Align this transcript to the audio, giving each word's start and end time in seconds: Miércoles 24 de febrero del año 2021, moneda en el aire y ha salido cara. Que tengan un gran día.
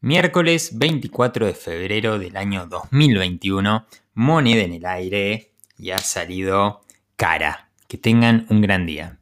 Miércoles 0.00 0.78
24 0.78 1.46
de 1.46 1.54
febrero 1.54 2.20
del 2.20 2.36
año 2.36 2.66
2021, 2.66 3.84
moneda 4.14 4.62
en 4.62 4.74
el 4.74 4.86
aire 4.86 5.50
y 5.76 5.90
ha 5.90 5.98
salido 5.98 6.82
cara. 7.16 7.70
Que 7.88 7.98
tengan 7.98 8.46
un 8.48 8.60
gran 8.60 8.86
día. 8.86 9.18